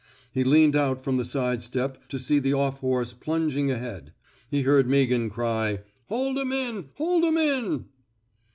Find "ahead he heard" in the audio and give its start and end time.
3.69-4.87